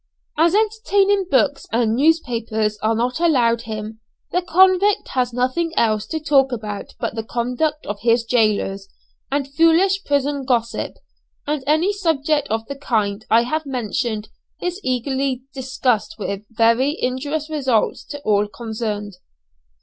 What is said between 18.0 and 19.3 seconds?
to all concerned.